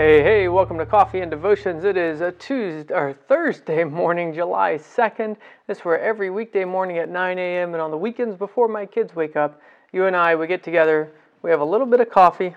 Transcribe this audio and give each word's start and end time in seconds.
Hey, 0.00 0.22
hey, 0.22 0.48
welcome 0.48 0.78
to 0.78 0.86
Coffee 0.86 1.20
and 1.20 1.30
Devotions. 1.30 1.84
It 1.84 1.98
is 1.98 2.22
a 2.22 2.32
Tuesday 2.32 2.94
or 2.94 3.12
Thursday 3.28 3.84
morning, 3.84 4.32
July 4.32 4.78
2nd. 4.78 5.36
This 5.66 5.76
is 5.76 5.84
where 5.84 6.00
every 6.00 6.30
weekday 6.30 6.64
morning 6.64 6.96
at 6.96 7.10
9 7.10 7.38
a.m. 7.38 7.74
and 7.74 7.82
on 7.82 7.90
the 7.90 7.98
weekends 7.98 8.34
before 8.34 8.66
my 8.66 8.86
kids 8.86 9.14
wake 9.14 9.36
up, 9.36 9.60
you 9.92 10.06
and 10.06 10.16
I, 10.16 10.36
we 10.36 10.46
get 10.46 10.62
together, 10.62 11.12
we 11.42 11.50
have 11.50 11.60
a 11.60 11.64
little 11.66 11.86
bit 11.86 12.00
of 12.00 12.08
coffee, 12.08 12.56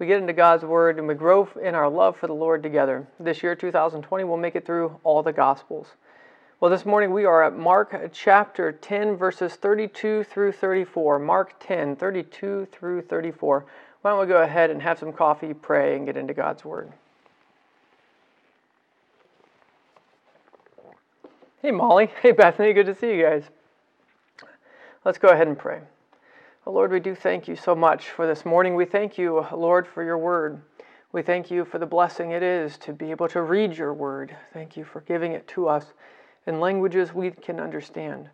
we 0.00 0.06
get 0.08 0.20
into 0.20 0.32
God's 0.32 0.64
Word, 0.64 0.98
and 0.98 1.06
we 1.06 1.14
grow 1.14 1.48
in 1.62 1.76
our 1.76 1.88
love 1.88 2.16
for 2.16 2.26
the 2.26 2.34
Lord 2.34 2.60
together. 2.60 3.06
This 3.20 3.40
year, 3.40 3.54
2020, 3.54 4.24
we'll 4.24 4.36
make 4.36 4.56
it 4.56 4.66
through 4.66 4.98
all 5.04 5.22
the 5.22 5.32
Gospels. 5.32 5.94
Well, 6.60 6.70
this 6.70 6.84
morning 6.84 7.14
we 7.14 7.24
are 7.24 7.42
at 7.42 7.56
Mark 7.56 8.10
chapter 8.12 8.70
10, 8.70 9.16
verses 9.16 9.54
32 9.54 10.24
through 10.24 10.52
34. 10.52 11.18
Mark 11.18 11.54
10, 11.58 11.96
32 11.96 12.68
through 12.70 13.00
34. 13.00 13.64
Why 14.02 14.10
don't 14.10 14.20
we 14.20 14.26
go 14.26 14.42
ahead 14.42 14.68
and 14.68 14.82
have 14.82 14.98
some 14.98 15.10
coffee, 15.10 15.54
pray, 15.54 15.96
and 15.96 16.04
get 16.04 16.18
into 16.18 16.34
God's 16.34 16.62
Word? 16.62 16.92
Hey, 21.62 21.70
Molly. 21.70 22.10
Hey, 22.20 22.32
Bethany. 22.32 22.74
Good 22.74 22.84
to 22.84 22.94
see 22.94 23.14
you 23.14 23.22
guys. 23.22 23.44
Let's 25.02 25.16
go 25.16 25.28
ahead 25.28 25.48
and 25.48 25.58
pray. 25.58 25.80
Oh, 26.66 26.72
Lord, 26.72 26.92
we 26.92 27.00
do 27.00 27.14
thank 27.14 27.48
you 27.48 27.56
so 27.56 27.74
much 27.74 28.10
for 28.10 28.26
this 28.26 28.44
morning. 28.44 28.74
We 28.74 28.84
thank 28.84 29.16
you, 29.16 29.46
Lord, 29.50 29.88
for 29.88 30.04
your 30.04 30.18
Word. 30.18 30.60
We 31.12 31.22
thank 31.22 31.50
you 31.50 31.64
for 31.64 31.78
the 31.78 31.86
blessing 31.86 32.32
it 32.32 32.42
is 32.42 32.76
to 32.78 32.92
be 32.92 33.10
able 33.12 33.28
to 33.28 33.40
read 33.40 33.78
your 33.78 33.94
Word. 33.94 34.36
Thank 34.52 34.76
you 34.76 34.84
for 34.84 35.00
giving 35.00 35.32
it 35.32 35.48
to 35.48 35.66
us 35.66 35.94
in 36.46 36.60
languages 36.60 37.12
we 37.12 37.30
can 37.30 37.60
understand. 37.60 38.28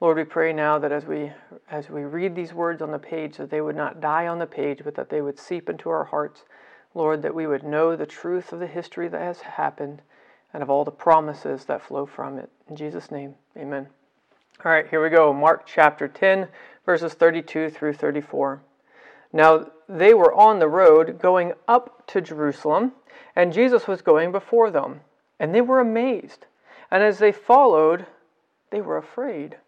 Lord, 0.00 0.18
we 0.18 0.24
pray 0.24 0.52
now 0.52 0.78
that 0.78 0.92
as 0.92 1.06
we 1.06 1.32
as 1.70 1.88
we 1.88 2.02
read 2.02 2.34
these 2.34 2.52
words 2.52 2.82
on 2.82 2.90
the 2.90 2.98
page, 2.98 3.38
that 3.38 3.50
they 3.50 3.62
would 3.62 3.76
not 3.76 4.00
die 4.00 4.26
on 4.26 4.38
the 4.38 4.46
page, 4.46 4.82
but 4.84 4.94
that 4.94 5.08
they 5.08 5.22
would 5.22 5.38
seep 5.38 5.68
into 5.70 5.88
our 5.88 6.04
hearts. 6.04 6.44
Lord, 6.94 7.22
that 7.22 7.34
we 7.34 7.46
would 7.46 7.62
know 7.62 7.96
the 7.96 8.06
truth 8.06 8.52
of 8.52 8.60
the 8.60 8.66
history 8.66 9.08
that 9.08 9.20
has 9.20 9.40
happened 9.40 10.02
and 10.52 10.62
of 10.62 10.70
all 10.70 10.84
the 10.84 10.90
promises 10.90 11.64
that 11.66 11.82
flow 11.82 12.06
from 12.06 12.38
it. 12.38 12.50
In 12.68 12.76
Jesus' 12.76 13.10
name, 13.10 13.34
amen. 13.56 13.88
All 14.64 14.72
right, 14.72 14.88
here 14.88 15.02
we 15.02 15.10
go. 15.10 15.32
Mark 15.32 15.66
chapter 15.66 16.08
10, 16.08 16.48
verses 16.86 17.12
32 17.12 17.68
through 17.68 17.92
34. 17.92 18.62
Now 19.32 19.66
they 19.88 20.14
were 20.14 20.32
on 20.32 20.58
the 20.58 20.68
road 20.68 21.18
going 21.20 21.52
up 21.68 22.06
to 22.08 22.20
Jerusalem, 22.20 22.92
and 23.34 23.52
Jesus 23.52 23.86
was 23.86 24.00
going 24.00 24.32
before 24.32 24.70
them, 24.70 25.00
and 25.38 25.54
they 25.54 25.60
were 25.60 25.80
amazed. 25.80 26.46
And 26.90 27.02
as 27.02 27.18
they 27.18 27.32
followed, 27.32 28.06
they 28.70 28.80
were 28.80 28.96
afraid. 28.96 29.58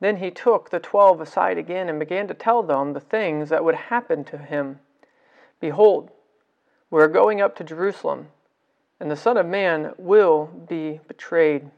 Then 0.00 0.16
he 0.16 0.30
took 0.30 0.70
the 0.70 0.80
twelve 0.80 1.20
aside 1.20 1.58
again 1.58 1.88
and 1.88 1.98
began 1.98 2.26
to 2.28 2.34
tell 2.34 2.62
them 2.62 2.92
the 2.92 3.00
things 3.00 3.48
that 3.50 3.64
would 3.64 3.74
happen 3.74 4.24
to 4.24 4.38
him. 4.38 4.80
Behold, 5.60 6.10
we 6.90 7.00
are 7.00 7.08
going 7.08 7.40
up 7.40 7.54
to 7.56 7.64
Jerusalem, 7.64 8.28
and 8.98 9.10
the 9.10 9.16
Son 9.16 9.36
of 9.36 9.46
Man 9.46 9.94
will 9.98 10.46
be 10.46 11.00
betrayed 11.06 11.70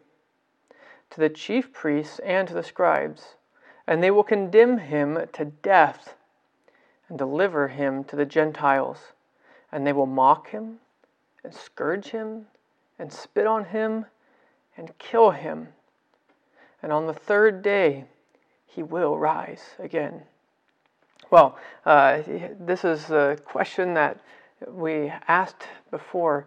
to 1.11 1.21
the 1.21 1.29
chief 1.29 1.73
priests 1.73 2.19
and 2.21 2.49
to 2.49 2.55
the 2.55 2.63
scribes, 2.63 3.35
and 3.87 4.03
they 4.03 4.11
will 4.11 4.23
condemn 4.23 4.79
him 4.79 5.27
to 5.33 5.45
death 5.45 6.15
and 7.09 7.19
deliver 7.19 7.69
him 7.69 8.03
to 8.05 8.17
the 8.17 8.25
Gentiles, 8.25 9.13
and 9.71 9.87
they 9.87 9.93
will 9.93 10.07
mock 10.07 10.49
him 10.51 10.79
and 11.45 11.53
scourge 11.53 12.07
him 12.07 12.47
and 12.99 13.13
spit 13.13 13.47
on 13.47 13.67
him 13.67 14.07
and 14.77 14.97
kill 14.99 15.31
him. 15.31 15.69
And 16.83 16.93
on 16.93 17.07
the 17.07 17.15
third 17.15 17.63
day, 17.63 18.05
he 18.67 18.83
will 18.83 19.19
rise 19.19 19.63
again. 19.79 20.23
Well, 21.31 21.59
uh, 21.87 22.23
this 22.61 22.85
is 22.85 23.11
a 23.11 23.39
question 23.45 23.95
that 23.95 24.21
we 24.69 25.13
asked 25.29 25.65
before. 25.91 26.47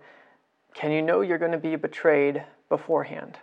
Can 0.74 0.92
you 0.92 1.02
know 1.02 1.22
you're 1.22 1.38
going 1.38 1.52
to 1.52 1.58
be 1.58 1.76
betrayed 1.76 2.44
beforehand? 2.70 3.38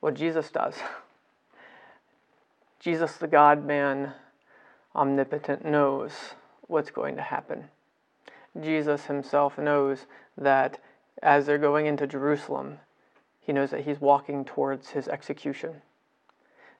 Well, 0.00 0.12
Jesus 0.12 0.50
does. 0.50 0.74
Jesus, 2.80 3.16
the 3.16 3.28
God 3.28 3.64
man, 3.64 4.12
omnipotent, 4.94 5.64
knows 5.64 6.12
what's 6.66 6.90
going 6.90 7.16
to 7.16 7.22
happen. 7.22 7.68
Jesus 8.60 9.06
himself 9.06 9.56
knows 9.56 10.06
that 10.36 10.78
as 11.22 11.46
they're 11.46 11.58
going 11.58 11.86
into 11.86 12.06
Jerusalem, 12.06 12.78
he 13.42 13.52
knows 13.52 13.70
that 13.70 13.84
he's 13.84 14.00
walking 14.00 14.44
towards 14.44 14.90
his 14.90 15.08
execution. 15.08 15.82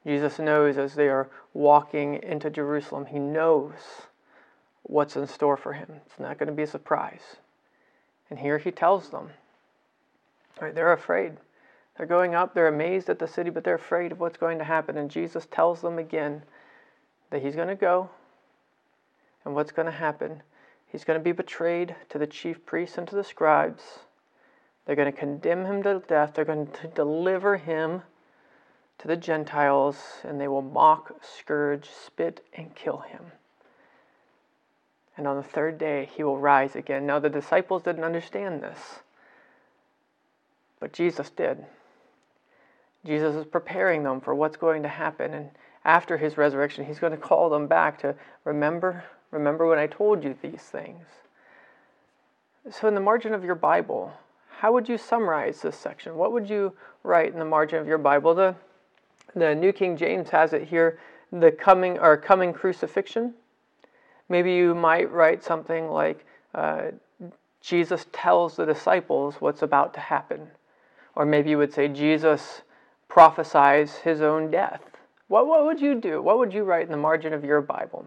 Jesus 0.07 0.39
knows 0.39 0.79
as 0.79 0.95
they 0.95 1.09
are 1.09 1.29
walking 1.55 2.23
into 2.23 2.51
Jerusalem, 2.51 3.07
he 3.07 3.19
knows 3.19 3.73
what's 4.83 5.17
in 5.17 5.27
store 5.27 5.57
for 5.57 5.75
him. 5.75 6.01
It's 6.07 6.19
not 6.19 6.39
going 6.39 6.49
to 6.49 6.55
be 6.55 6.63
a 6.63 6.67
surprise. 6.67 7.37
And 8.31 8.39
here 8.39 8.59
he 8.59 8.71
tells 8.71 9.11
them, 9.11 9.31
right, 10.61 10.75
they're 10.75 10.93
afraid. 10.93 11.35
They're 11.97 12.07
going 12.07 12.35
up, 12.35 12.55
they're 12.55 12.69
amazed 12.69 13.11
at 13.11 13.19
the 13.19 13.29
city, 13.29 13.51
but 13.51 13.65
they're 13.65 13.75
afraid 13.75 14.13
of 14.13 14.21
what's 14.21 14.39
going 14.39 14.59
to 14.59 14.65
happen. 14.65 14.97
And 14.97 15.11
Jesus 15.11 15.47
tells 15.51 15.83
them 15.83 15.99
again 15.99 16.43
that 17.31 17.43
he's 17.43 17.55
going 17.55 17.69
to 17.69 17.75
go. 17.75 18.09
And 19.45 19.55
what's 19.55 19.73
going 19.73 19.87
to 19.87 19.93
happen? 19.93 20.43
He's 20.87 21.05
going 21.05 21.19
to 21.19 21.25
be 21.25 21.33
betrayed 21.33 21.95
to 22.11 22.19
the 22.19 22.27
chief 22.27 22.65
priests 22.65 22.99
and 22.99 23.07
to 23.09 23.15
the 23.15 23.25
scribes. 23.25 23.83
They're 24.85 24.97
going 24.97 25.13
to 25.13 25.19
condemn 25.19 25.65
him 25.65 25.83
to 25.85 26.03
death. 26.07 26.33
They're 26.35 26.45
going 26.45 26.67
to 26.67 26.89
deliver 26.89 27.57
him 27.57 28.03
to 28.99 29.09
the 29.09 29.17
Gentiles, 29.17 29.97
and 30.25 30.41
they 30.41 30.49
will 30.49 30.63
mock, 30.63 31.15
scourge, 31.23 31.89
spit, 31.89 32.45
and 32.55 32.75
kill 32.75 32.99
him. 32.99 33.33
And 35.17 35.27
on 35.27 35.37
the 35.37 35.43
third 35.43 35.79
day, 35.79 36.09
he 36.15 36.25
will 36.25 36.39
rise 36.39 36.75
again. 36.75 37.07
Now, 37.07 37.19
the 37.19 37.29
disciples 37.29 37.83
didn't 37.83 38.05
understand 38.05 38.63
this, 38.63 39.01
but 40.81 40.93
Jesus 40.93 41.31
did. 41.31 41.65
Jesus 43.05 43.35
is 43.35 43.45
preparing 43.45 44.05
them 44.05 44.21
for 44.21 44.35
what's 44.35 44.57
going 44.57 44.83
to 44.85 44.89
happen. 44.89 45.35
And 45.35 45.51
after 45.85 46.17
his 46.17 46.37
resurrection, 46.37 46.85
he's 46.85 46.99
going 46.99 47.13
to 47.13 47.19
call 47.19 47.51
them 47.51 47.67
back 47.67 48.01
to 48.01 48.15
remember, 48.45 49.05
remember 49.31 49.67
when 49.67 49.79
I 49.79 49.87
told 49.87 50.25
you 50.25 50.37
these 50.41 50.63
things. 50.63 51.05
So, 52.71 52.87
in 52.87 52.95
the 52.95 53.01
margin 53.01 53.35
of 53.35 53.45
your 53.45 53.57
Bible, 53.57 54.13
how 54.63 54.71
would 54.71 54.89
you 54.89 54.97
summarize 54.97 55.61
this 55.61 55.77
section? 55.77 56.15
What 56.15 56.31
would 56.31 56.49
you 56.49 56.73
write 57.03 57.33
in 57.33 57.41
the 57.41 57.45
margin 57.45 57.81
of 57.81 57.89
your 57.89 57.99
Bible? 57.99 58.33
The 58.33 58.55
the 59.35 59.57
New 59.57 59.73
King 59.73 59.97
James 59.97 60.31
has 60.31 60.53
it 60.53 60.69
here, 60.69 61.01
the 61.33 61.51
coming 61.51 61.99
or 61.99 62.17
coming 62.17 62.53
crucifixion. 62.53 63.35
Maybe 64.29 64.53
you 64.53 64.73
might 64.73 65.11
write 65.11 65.43
something 65.43 65.89
like 65.89 66.25
uh, 66.55 66.93
Jesus 67.61 68.07
tells 68.13 68.55
the 68.55 68.65
disciples 68.65 69.41
what's 69.41 69.63
about 69.63 69.95
to 69.95 70.01
happen. 70.01 70.47
Or 71.17 71.27
maybe 71.27 71.51
you 71.51 71.59
would 71.59 71.73
say 71.73 71.89
Jesus 71.89 72.63
prophesies 73.09 73.97
his 73.97 74.21
own 74.21 74.49
death. 74.53 74.83
What, 75.27 75.49
what 75.49 75.65
would 75.65 75.81
you 75.81 75.97
do? 75.97 76.23
What 76.23 76.39
would 76.39 76.55
you 76.55 76.63
write 76.63 76.87
in 76.87 76.93
the 76.93 76.97
margin 76.97 77.33
of 77.33 77.45
your 77.45 77.63
Bible? 77.63 78.07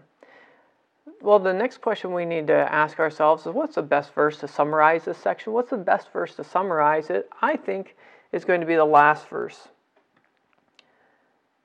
Well, 1.20 1.38
the 1.38 1.52
next 1.52 1.80
question 1.80 2.12
we 2.12 2.24
need 2.24 2.46
to 2.48 2.72
ask 2.72 2.98
ourselves 2.98 3.46
is 3.46 3.52
what's 3.52 3.76
the 3.76 3.82
best 3.82 4.14
verse 4.14 4.38
to 4.38 4.48
summarize 4.48 5.04
this 5.04 5.18
section? 5.18 5.52
What's 5.52 5.70
the 5.70 5.76
best 5.76 6.12
verse 6.12 6.34
to 6.36 6.44
summarize 6.44 7.10
it? 7.10 7.28
I 7.40 7.56
think 7.56 7.96
is 8.32 8.44
going 8.44 8.60
to 8.60 8.66
be 8.66 8.74
the 8.74 8.84
last 8.84 9.28
verse. 9.28 9.68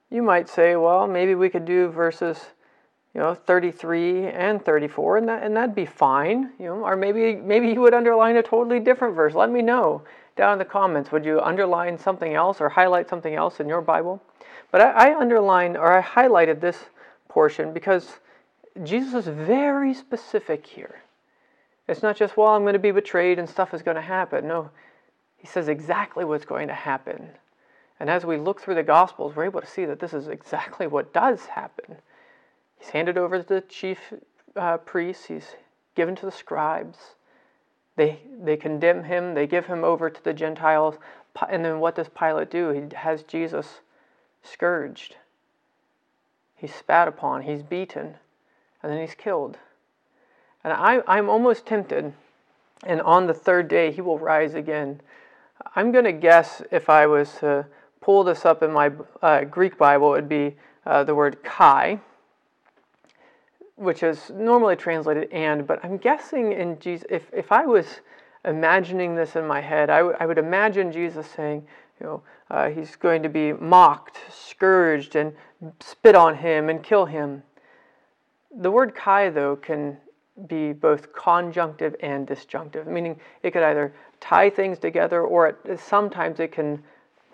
You 0.10 0.22
might 0.22 0.50
say, 0.50 0.76
well, 0.76 1.08
maybe 1.08 1.36
we 1.36 1.50
could 1.50 1.66
do 1.66 1.90
verses, 1.90 2.40
you 3.14 3.22
know, 3.22 3.34
33 3.34 4.28
and 4.28 4.64
34, 4.64 5.18
and 5.18 5.30
that 5.30 5.44
and 5.44 5.56
that'd 5.56 5.76
be 5.76 5.86
fine, 5.86 6.52
you 6.60 6.66
know. 6.66 6.84
Or 6.84 6.96
maybe 6.96 7.36
maybe 7.36 7.70
you 7.70 7.82
would 7.82 7.94
underline 7.94 8.36
a 8.38 8.44
totally 8.44 8.80
different 8.80 9.16
verse. 9.16 9.34
Let 9.34 9.50
me 9.52 9.62
know 9.62 10.02
down 10.36 10.54
in 10.54 10.60
the 10.60 10.66
comments. 10.66 11.12
Would 11.12 11.26
you 11.26 11.40
underline 11.40 11.98
something 11.98 12.34
else 12.34 12.62
or 12.62 12.70
highlight 12.70 13.10
something 13.10 13.36
else 13.36 13.60
in 13.60 13.68
your 13.68 13.82
Bible? 13.82 14.22
But 14.72 14.82
I, 14.82 15.10
I 15.10 15.20
underlined 15.20 15.78
or 15.78 15.92
I 15.92 16.02
highlighted 16.02 16.60
this 16.60 16.78
portion 17.30 17.74
because 17.74 18.20
Jesus 18.84 19.14
is 19.14 19.28
very 19.28 19.94
specific 19.94 20.66
here. 20.66 21.02
It's 21.88 22.02
not 22.02 22.16
just, 22.16 22.38
well, 22.38 22.50
I'm 22.50 22.62
going 22.62 22.74
to 22.74 22.80
be 22.80 22.92
betrayed 22.92 23.38
and 23.38 23.50
stuff 23.50 23.74
is 23.74 23.82
going 23.82 23.96
to 23.96 24.02
happen. 24.02 24.48
No, 24.48 24.70
he 25.38 25.48
says 25.48 25.68
exactly 25.68 26.24
what's 26.24 26.46
going 26.46 26.68
to 26.68 26.74
happen. 26.74 27.30
And 28.00 28.10
as 28.10 28.26
we 28.26 28.38
look 28.38 28.62
through 28.62 28.76
the 28.76 28.84
Gospels, 28.84 29.36
we're 29.36 29.46
able 29.46 29.62
to 29.62 29.68
see 29.68 29.86
that 29.86 30.00
this 30.00 30.14
is 30.14 30.28
exactly 30.28 30.88
what 30.88 31.14
does 31.14 31.46
happen. 31.48 31.98
He's 32.80 32.90
handed 32.90 33.18
over 33.18 33.42
to 33.42 33.48
the 33.48 33.62
chief 33.62 34.00
uh, 34.56 34.78
priests, 34.78 35.26
he's 35.26 35.56
given 35.96 36.16
to 36.16 36.26
the 36.26 36.32
scribes. 36.32 36.98
They, 37.96 38.20
they 38.42 38.58
condemn 38.58 39.04
him, 39.04 39.34
they 39.34 39.46
give 39.46 39.66
him 39.68 39.84
over 39.84 40.10
to 40.10 40.24
the 40.24 40.34
Gentiles. 40.34 40.96
And 41.50 41.64
then 41.64 41.80
what 41.80 41.96
does 41.96 42.10
Pilate 42.10 42.50
do? 42.50 42.70
He 42.70 42.96
has 42.96 43.24
Jesus 43.24 43.82
scourged, 44.44 45.18
he's 46.56 46.74
spat 46.74 47.08
upon, 47.08 47.44
he's 47.44 47.62
beaten, 47.62 48.16
and 48.84 48.92
then 48.92 49.02
he's 49.02 49.16
killed. 49.16 49.58
And 50.64 50.74
I, 50.74 51.02
I'm 51.08 51.30
almost 51.30 51.66
tempted, 51.66 52.14
and 52.86 53.02
on 53.02 53.28
the 53.28 53.34
third 53.34 53.68
day 53.68 53.92
he 53.92 54.02
will 54.02 54.20
rise 54.20 54.54
again. 54.56 55.02
I'm 55.76 55.92
going 55.92 56.06
to 56.06 56.14
guess 56.14 56.62
if 56.72 56.90
I 56.90 57.08
was 57.08 57.34
to 57.40 57.66
pull 58.02 58.24
this 58.24 58.46
up 58.46 58.64
in 58.64 58.72
my 58.72 58.92
uh, 59.22 59.44
Greek 59.46 59.78
Bible, 59.78 60.14
it 60.14 60.18
would 60.18 60.30
be 60.30 60.56
uh, 60.86 61.04
the 61.04 61.16
word 61.16 61.44
kai. 61.44 62.00
which 63.76 64.04
is 64.04 64.30
normally 64.36 64.76
translated 64.76 65.32
and, 65.32 65.66
but 65.66 65.84
I'm 65.84 65.98
guessing 65.98 66.54
in 66.54 66.80
Jesus, 66.80 67.06
if, 67.10 67.30
if 67.34 67.52
I 67.52 67.66
was 67.66 68.02
imagining 68.46 69.16
this 69.16 69.36
in 69.36 69.48
my 69.48 69.62
head, 69.62 69.90
I, 69.90 69.98
w- 70.00 70.18
I 70.20 70.26
would 70.28 70.38
imagine 70.38 70.92
Jesus 70.92 71.28
saying, 71.28 71.66
you 72.00 72.06
know, 72.06 72.24
uh, 72.52 72.70
he's 72.70 72.96
going 72.96 73.24
to 73.24 73.30
be 73.30 73.54
mocked, 73.54 74.20
scourged, 74.32 75.16
and 75.16 75.34
spit 75.80 76.16
on 76.16 76.36
him 76.36 76.70
and 76.70 76.84
kill 76.84 77.06
him. 77.06 77.44
The 78.60 78.72
word 78.72 78.96
kai, 78.96 79.30
though, 79.30 79.56
can 79.56 79.98
be 80.48 80.74
both 80.74 81.14
conjunctive 81.14 81.96
and 82.02 82.26
disjunctive, 82.26 82.88
meaning 82.88 83.20
it 83.44 83.52
could 83.52 83.64
either 83.64 83.94
tie 84.20 84.50
things 84.50 84.80
together 84.80 85.22
or 85.22 85.48
it, 85.48 85.80
sometimes 85.80 86.40
it 86.40 86.52
can 86.52 86.84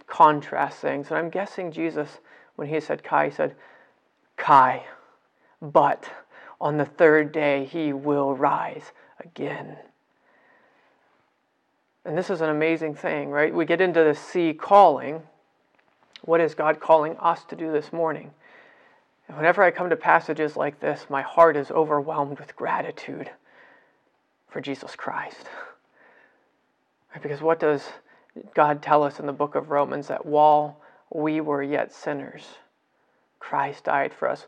contrast 0.08 0.80
things. 0.80 1.08
And 1.08 1.18
I'm 1.18 1.30
guessing 1.30 1.72
Jesus, 1.72 2.19
when 2.56 2.68
he 2.68 2.80
said 2.80 3.04
kai, 3.04 3.30
said, 3.30 3.56
Kai, 4.36 4.86
but 5.62 6.10
on 6.62 6.78
the 6.78 6.86
third 6.86 7.31
day 7.31 7.66
he 7.66 7.94
will 7.94 8.36
rise 8.36 8.92
again. 9.19 9.78
And 12.06 12.18
this 12.18 12.30
is 12.30 12.42
an 12.42 12.50
amazing 12.50 12.96
thing, 12.96 13.30
right? 13.30 13.54
We 13.54 13.66
get 13.66 13.81
into 13.81 14.04
the 14.04 14.16
sea 14.16 14.54
calling. 14.54 15.24
What 16.22 16.40
is 16.40 16.56
God 16.56 16.80
calling 16.80 17.18
us 17.18 17.44
to 17.46 17.56
do 17.56 17.72
this 17.72 17.92
morning? 17.92 18.31
And 19.28 19.36
whenever 19.36 19.62
I 19.62 19.72
come 19.72 19.90
to 19.90 19.96
passages 19.96 20.56
like 20.56 20.80
this, 20.80 21.06
my 21.10 21.22
heart 21.22 21.58
is 21.58 21.72
overwhelmed 21.72 22.40
with 22.40 22.56
gratitude 22.56 23.30
for 24.50 24.62
Jesus 24.62 24.96
Christ. 24.96 25.48
Because 27.24 27.42
what 27.42 27.60
does 27.60 27.84
God 28.54 28.84
tell 28.84 29.02
us 29.02 29.20
in 29.20 29.26
the 29.26 29.34
book 29.34 29.56
of 29.56 29.72
Romans? 29.72 30.08
That 30.08 30.24
while 30.24 30.80
we 31.12 31.42
were 31.42 31.64
yet 31.64 31.92
sinners, 31.92 32.46
Christ 33.40 33.86
died 33.86 34.14
for 34.14 34.30
us. 34.30 34.46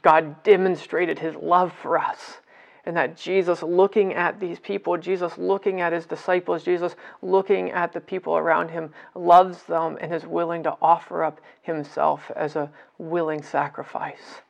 God 0.00 0.42
demonstrated 0.42 1.18
his 1.18 1.34
love 1.34 1.74
for 1.82 1.98
us 1.98 2.38
and 2.86 2.96
that 2.96 3.16
Jesus 3.16 3.62
looking 3.64 4.14
at 4.14 4.38
these 4.38 4.60
people, 4.60 4.96
Jesus 4.96 5.36
looking 5.36 5.80
at 5.80 5.92
his 5.92 6.06
disciples, 6.06 6.62
Jesus 6.62 6.94
looking 7.20 7.72
at 7.72 7.92
the 7.92 8.00
people 8.00 8.36
around 8.36 8.70
him, 8.70 8.92
loves 9.16 9.64
them 9.64 9.98
and 10.00 10.14
is 10.14 10.24
willing 10.24 10.62
to 10.62 10.76
offer 10.80 11.24
up 11.24 11.40
himself 11.62 12.30
as 12.36 12.54
a 12.54 12.70
willing 12.96 13.42
sacrifice. 13.42 14.40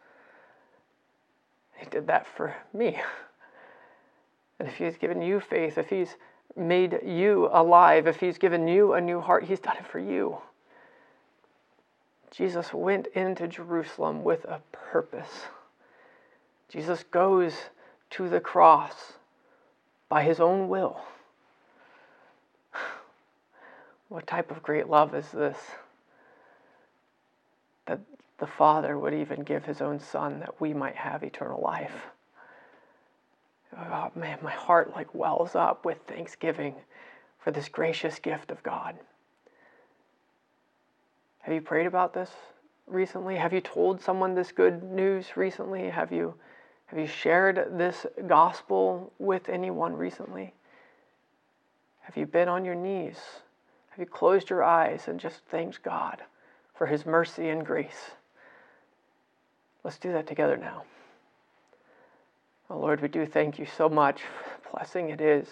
He 1.79 1.87
did 1.87 2.07
that 2.09 2.27
for 2.27 2.55
me. 2.75 3.01
And 4.59 4.69
if 4.69 4.77
he's 4.77 4.99
given 4.99 5.23
you 5.23 5.41
faith, 5.41 5.79
if 5.79 5.89
he's 5.89 6.17
made 6.55 7.01
you 7.05 7.49
alive, 7.53 8.07
if 8.07 8.21
he's 8.21 8.39
given 8.39 8.69
you 8.69 8.93
a 8.93 9.01
new 9.01 9.21
heart, 9.21 9.45
he's 9.45 9.61
done 9.61 9.77
it 9.79 9.87
for 9.87 9.99
you. 9.99 10.39
Jesus 12.31 12.75
went 12.75 13.07
into 13.09 13.49
Jerusalem 13.49 14.23
with 14.23 14.45
a 14.45 14.61
purpose. 14.73 15.47
Jesus 16.69 17.03
goes 17.11 17.55
to 18.11 18.29
the 18.29 18.41
cross 18.41 19.15
by 20.09 20.23
his 20.23 20.41
own 20.41 20.69
will. 20.69 21.01
What 24.09 24.27
type 24.27 24.53
of 24.53 24.63
great 24.63 24.89
love 24.89 25.15
is 25.17 25.33
this? 25.33 25.59
That 27.87 27.99
the 28.39 28.47
Father 28.47 28.97
would 28.97 29.15
even 29.15 29.43
give 29.43 29.65
his 29.65 29.81
own 29.81 29.99
Son 29.99 30.39
that 30.41 30.61
we 30.61 30.73
might 30.73 30.95
have 30.95 31.25
eternal 31.25 31.61
life. 31.61 32.07
Oh 33.77 34.11
man, 34.15 34.39
my 34.43 34.53
heart 34.53 34.93
like 34.95 35.15
wells 35.15 35.55
up 35.55 35.85
with 35.85 35.99
thanksgiving 36.07 36.77
for 37.39 37.51
this 37.51 37.69
gracious 37.69 38.19
gift 38.19 38.51
of 38.51 38.63
God. 38.63 38.97
Have 41.41 41.55
you 41.55 41.61
prayed 41.61 41.87
about 41.87 42.15
this 42.15 42.31
recently? 42.87 43.37
Have 43.37 43.53
you 43.53 43.61
told 43.61 44.01
someone 44.01 44.35
this 44.35 44.51
good 44.51 44.83
news 44.83 45.37
recently? 45.37 45.91
Have 45.91 46.11
you 46.11 46.35
have 46.87 46.99
you 46.99 47.07
shared 47.07 47.79
this 47.79 48.07
gospel 48.27 49.13
with 49.19 49.49
anyone 49.49 49.95
recently? 49.95 50.55
Have 52.03 52.17
you 52.17 52.27
been 52.27 52.49
on 52.49 52.65
your 52.65 52.77
knees? 52.77 53.19
Have 53.91 53.99
you 53.99 54.07
closed 54.07 54.51
your 54.51 54.63
eyes 54.63 55.09
and 55.09 55.19
just 55.19 55.41
thanked 55.51 55.83
God 55.83 56.23
for 56.75 56.87
his 56.87 57.05
mercy 57.05 57.49
and 57.49 57.67
grace? 57.67 58.13
Let's 59.83 59.99
do 59.99 60.13
that 60.13 60.27
together 60.27 60.57
now. 60.57 60.85
Oh 62.71 62.79
Lord, 62.79 63.01
we 63.01 63.09
do 63.09 63.27
thank 63.27 63.59
you 63.59 63.67
so 63.67 63.89
much. 63.89 64.23
Blessing 64.73 65.11
it 65.11 65.21
is 65.21 65.49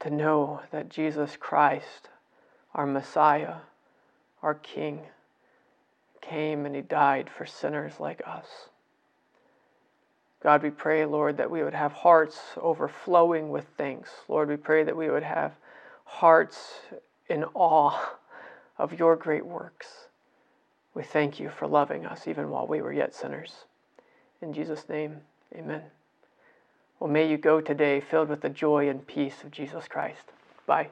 to 0.00 0.10
know 0.10 0.62
that 0.70 0.88
Jesus 0.88 1.36
Christ, 1.36 2.08
our 2.74 2.86
Messiah, 2.86 3.56
our 4.42 4.54
King, 4.54 5.02
came 6.20 6.66
and 6.66 6.74
he 6.74 6.82
died 6.82 7.30
for 7.30 7.46
sinners 7.46 8.00
like 8.00 8.22
us. 8.26 8.46
God, 10.42 10.62
we 10.62 10.70
pray, 10.70 11.04
Lord, 11.04 11.36
that 11.38 11.50
we 11.50 11.62
would 11.62 11.74
have 11.74 11.92
hearts 11.92 12.38
overflowing 12.56 13.48
with 13.48 13.66
thanks. 13.76 14.10
Lord, 14.28 14.48
we 14.48 14.56
pray 14.56 14.84
that 14.84 14.96
we 14.96 15.10
would 15.10 15.24
have 15.24 15.52
hearts 16.04 16.80
in 17.28 17.44
awe 17.54 18.14
of 18.78 18.98
your 18.98 19.16
great 19.16 19.44
works. 19.44 19.86
We 20.94 21.02
thank 21.02 21.40
you 21.40 21.50
for 21.50 21.66
loving 21.66 22.06
us 22.06 22.28
even 22.28 22.50
while 22.50 22.66
we 22.66 22.82
were 22.82 22.92
yet 22.92 23.14
sinners. 23.14 23.64
In 24.40 24.52
Jesus' 24.52 24.88
name, 24.88 25.18
amen. 25.54 25.82
Well, 27.00 27.10
may 27.10 27.28
you 27.28 27.36
go 27.36 27.60
today 27.60 28.00
filled 28.00 28.28
with 28.28 28.40
the 28.40 28.48
joy 28.48 28.88
and 28.88 29.06
peace 29.06 29.42
of 29.44 29.50
Jesus 29.50 29.86
Christ. 29.88 30.32
Bye. 30.66 30.88